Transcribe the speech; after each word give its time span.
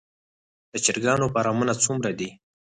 د 0.71 0.73
چرګانو 0.85 1.25
فارمونه 1.33 1.73
څومره 1.83 2.11
دي؟ 2.19 2.29